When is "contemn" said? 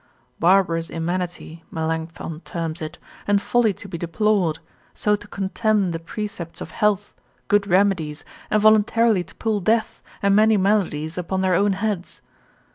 5.27-5.91